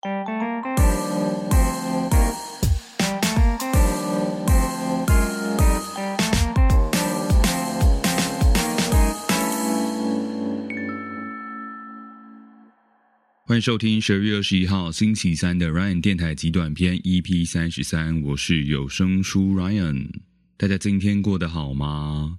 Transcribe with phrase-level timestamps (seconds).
[0.00, 0.10] 欢
[13.56, 20.10] 迎收听十二月二十一号星期三的 Ryan 电台极短篇 EP 三十三，我是有声书 Ryan。
[20.56, 22.38] 大家今天过得好吗？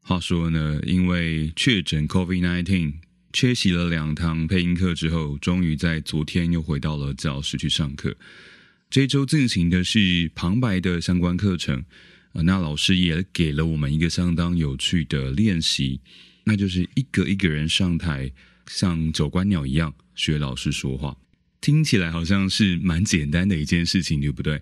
[0.00, 2.94] 话说呢，因为确诊 COVID-19，
[3.32, 8.16] 缺席了两堂配音课之后，终于在昨天又回到了教室去上课。
[8.90, 11.84] 这周进行的是旁白的相关课程，
[12.32, 16.00] 呃，那老师也给了我们一个相当有趣的练习，
[16.44, 18.32] 那就是一个一个人上台，
[18.66, 19.94] 像走官鸟一样。
[20.14, 21.16] 学老师说话，
[21.60, 24.60] 听起来好像是蛮简单的一件事情，对不对？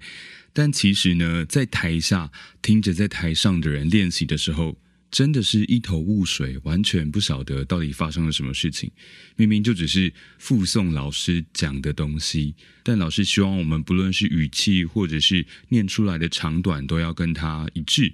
[0.52, 4.76] 但其实呢，在台下听着在台上的人练习的时候，
[5.10, 8.90] 真的是一头雾水，完全不晓得到底发生了什么事情。
[9.36, 18.12] 明明就只是附送老师讲的东西，但老师希望我们不论是语气或者是念出来的长短，都要跟他一致。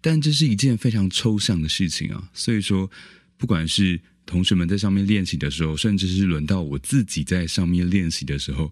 [0.00, 2.90] 但这是一件非常抽象的事情啊，所以说，
[3.38, 8.70] 不管是同学们在上面练习的时候，甚至是轮到我自己在上面练习的时候，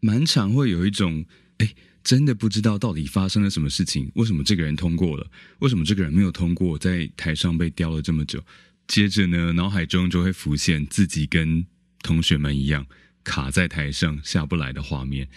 [0.00, 1.24] 满场会有一种
[1.58, 4.10] 哎，真的不知道到底发生了什么事情。
[4.14, 5.26] 为什么这个人通过了？
[5.58, 6.78] 为什么这个人没有通过？
[6.78, 8.42] 在台上被叼了这么久，
[8.86, 11.64] 接着呢，脑海中就会浮现自己跟
[12.02, 12.86] 同学们一样
[13.24, 15.28] 卡在台上下不来的画面，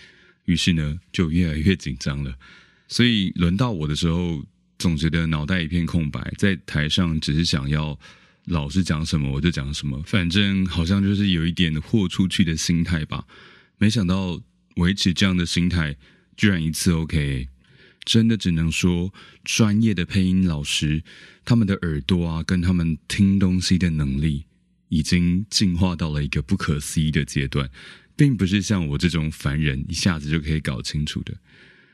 [0.46, 2.34] 于是呢，就越来越紧张了。
[2.88, 4.44] 所以轮到我的时候，
[4.78, 7.98] 总觉得脑袋一片空白，在台上只是想要。
[8.50, 13.26] 老师讲什么我就讲什么，反正好像就是有一点豁出去的心态吧。
[13.80, 14.40] 没想到
[14.76, 15.96] 维持这样的心态，
[16.36, 17.48] 居然一次 OK，
[18.04, 21.04] 真的只能说专业的配音老师，
[21.44, 24.46] 他们的耳朵啊，跟他们听东西的能力，
[24.90, 27.70] 已经进化到了一个不可思议的阶段，
[28.16, 31.36] 并不是像我这种凡人一下子就可以搞清楚的。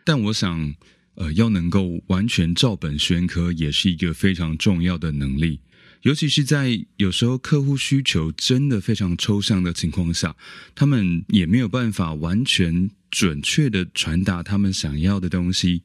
[0.03, 0.73] 但我想，
[1.15, 5.59] 呃，要能够完全照本宣科，也是一个非常重要的能力。
[6.01, 10.35] 尤其是在有时候客户需求真的非常抽象的情况下，
[10.73, 15.83] 他们也没有办法完全准确的传达他们想要的东西。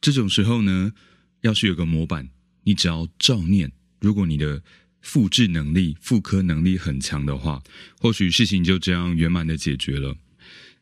[0.00, 0.92] 这种时候呢，
[1.40, 2.28] 要是有个模板，
[2.64, 4.62] 你只要照念，如果你的
[5.00, 7.62] 复制能力、复刻能力很强的话，
[7.98, 10.16] 或许事情就这样圆满的解决了。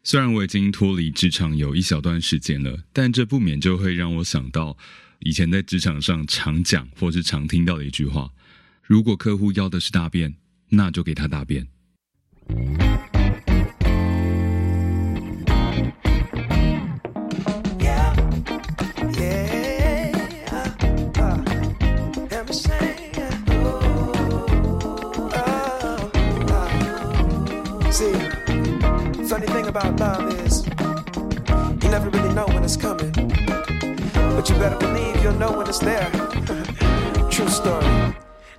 [0.03, 4.77] 虽然我已经脱离职场有一小段时间了，但这不免就会让我想到
[5.21, 8.31] 以前在职场上常讲或是常听到的一句话。
[8.83, 10.35] 如果客户要的是大便，
[10.69, 11.67] 那就给他大便。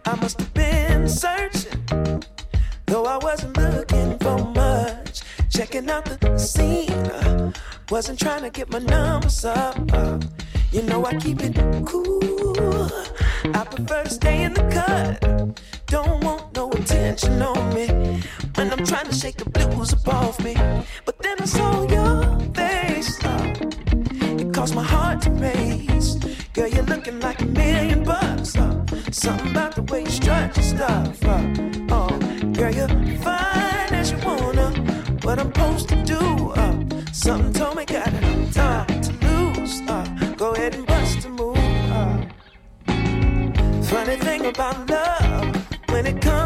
[0.05, 2.21] I must have been searching,
[2.85, 5.21] though I wasn't looking for much.
[5.49, 7.53] Checking out the scene, uh,
[7.89, 9.77] wasn't trying to get my numbers up.
[9.93, 10.19] Uh,
[10.73, 11.55] you know I keep it
[11.85, 12.89] cool.
[13.53, 15.61] I prefer to stay in the cut.
[15.85, 18.21] Don't want no attention on me
[18.55, 20.55] when I'm trying to shake the blues off me.
[21.05, 23.23] But then I saw your face.
[23.23, 23.53] Uh,
[24.41, 26.15] it caused my heart to race.
[26.53, 28.55] Girl, you're looking like a million bucks.
[28.55, 31.23] Uh, something about the way you strut your stuff.
[31.23, 31.43] Uh,
[31.91, 32.17] oh,
[32.53, 32.87] girl, you're
[33.19, 34.69] fine as you wanna.
[35.23, 36.51] What I'm supposed to do?
[36.51, 36.73] Uh,
[37.11, 39.81] something told me got it time to lose.
[39.87, 40.05] Uh,
[40.37, 41.57] go ahead and bust a move.
[41.91, 42.25] Uh,
[43.83, 45.55] funny thing about love,
[45.89, 46.44] when it comes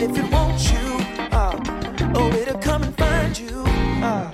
[0.00, 0.78] if it wants you,
[1.32, 1.60] uh,
[2.14, 3.64] oh, it'll come and find you.
[4.02, 4.30] Uh.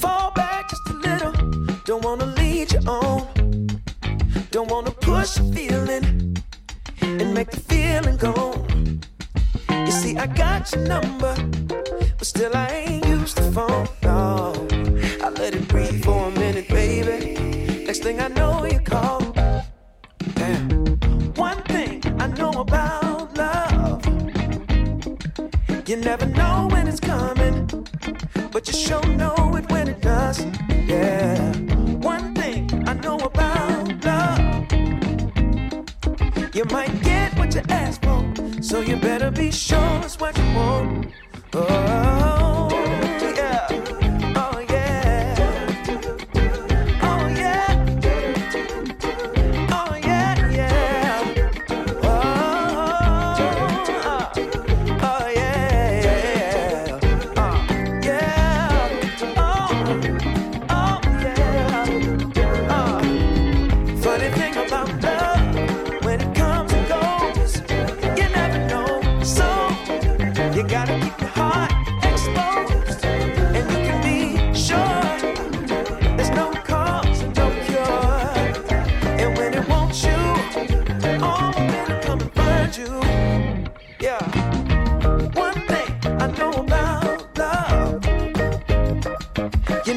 [0.00, 1.32] Fall back just a little,
[1.84, 3.26] don't wanna lead you on.
[4.50, 6.36] Don't wanna push a feeling
[7.02, 9.00] and make the feeling gone.
[9.70, 11.34] You see, I got your number,
[12.18, 13.88] but still I ain't used the phone.
[14.02, 14.52] No,
[15.24, 17.84] I let it breathe for a minute, baby.
[17.86, 18.80] Next thing I know, you
[25.88, 27.66] you never know when it's coming,
[28.50, 30.44] but you sure know it when it does.
[30.86, 31.38] Yeah.
[31.98, 34.72] One thing I know about love,
[36.54, 38.24] you might get what you ask for,
[38.60, 41.12] so you better be sure it's what you want.
[41.52, 42.05] Oh,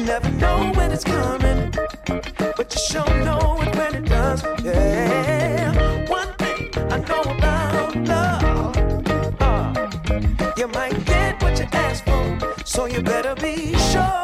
[0.05, 1.71] never know when it's coming,
[2.57, 4.43] but you sure know it when it does.
[4.63, 5.73] Yeah.
[6.07, 8.75] One thing I know about love,
[9.39, 9.73] uh,
[10.57, 14.23] you might get what you ask for, so you better be sure.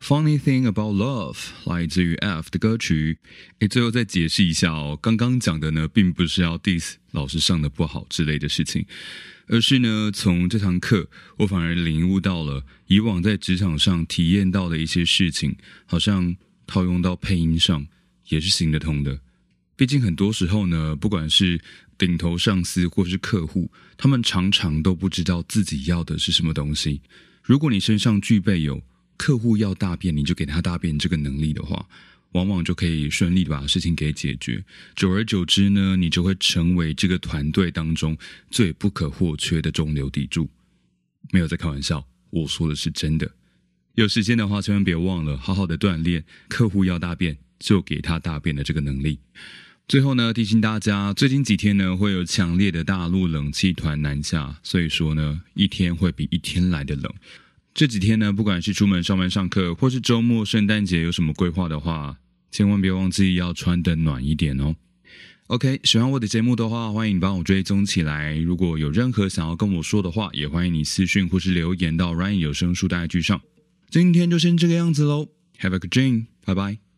[0.00, 3.18] Funny thing about love 来自于 F 的歌曲。
[3.58, 8.86] 诶，最后再解释一下哦，刚刚讲的呢，并不是要 diss 老师上的不好之类的事情，
[9.51, 11.09] 而是呢，从这堂课
[11.39, 17.85] 我反而领悟到了以往在职场上体验到的一些事情，好像套用到配音上
[18.29, 19.19] 也是行得通的。
[19.75, 21.59] 毕竟很多时候呢，不管是
[21.97, 27.01] 顶头上司或是客户，他们常常都不知道自己要的是什么东西。
[27.43, 28.81] 如果你身上具备有
[29.17, 31.85] 客户要大便，你就给他大便这个能力的话，
[32.31, 34.63] 往往就可以顺利的把事情给解决。
[34.95, 38.17] 久而久之呢，你就会成为这个团队当中
[38.49, 40.49] 最不可或缺的中流砥柱。
[41.31, 43.31] 没有在开玩笑，我说的是真的。
[43.95, 49.19] 有时间的话，千万别忘了好好的锻炼客户要大便就给他大便的这个能力。
[49.87, 57.13] 最后呢，提醒大家，最近几天呢会有强烈的大陆冷气团南下，所以说呢，一天会比一天来的冷。
[57.73, 62.17] 这几天呢，不管是出门上班、上课，或是周末、圣诞节有什么规划的话，
[62.51, 64.75] 千万别忘记要穿的暖一点哦。
[65.47, 68.37] OK，喜欢我的节目的话，欢迎你帮我追踪起来。
[68.37, 73.41] 如果有任何想要跟我说的话，也欢迎你私讯或是留言到 Ryan 有声书大剧上。
[73.89, 75.29] 今天就先这个样子喽
[75.59, 76.90] ，Have a good dream，拜拜。